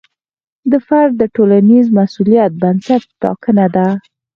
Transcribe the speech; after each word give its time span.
د 0.71 0.73
فرد 0.87 1.13
د 1.17 1.23
ټولنیز 1.35 1.85
مسوولیت 1.97 2.51
بنسټ 2.61 3.03
ټاکنه 3.21 3.65
ده. 3.75 3.87